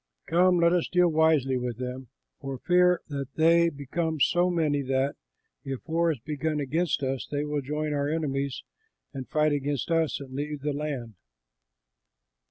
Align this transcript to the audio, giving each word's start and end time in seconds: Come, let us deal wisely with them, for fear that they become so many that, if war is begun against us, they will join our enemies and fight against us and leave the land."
Come, 0.25 0.57
let 0.57 0.73
us 0.73 0.87
deal 0.87 1.09
wisely 1.09 1.57
with 1.57 1.77
them, 1.77 2.07
for 2.39 2.57
fear 2.57 3.01
that 3.09 3.35
they 3.35 3.69
become 3.69 4.19
so 4.19 4.49
many 4.49 4.81
that, 4.81 5.15
if 5.63 5.87
war 5.87 6.11
is 6.11 6.17
begun 6.17 6.59
against 6.59 7.03
us, 7.03 7.27
they 7.29 7.45
will 7.45 7.61
join 7.61 7.93
our 7.93 8.09
enemies 8.09 8.63
and 9.13 9.29
fight 9.29 9.51
against 9.51 9.91
us 9.91 10.19
and 10.19 10.33
leave 10.33 10.61
the 10.61 10.73
land." 10.73 11.13